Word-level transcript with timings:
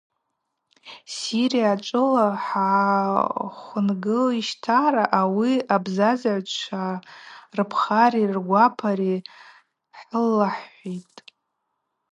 Сирия 1.15 1.69
ачӏвыла 1.73 2.27
хӏгӏахвынгылищтара 2.45 5.05
ауи 5.19 5.53
абзазагӏвчва 5.75 6.85
рпхари 7.57 8.23
ргвапари 8.35 9.15
хӏылахӏхӏвитӏ. 9.97 11.19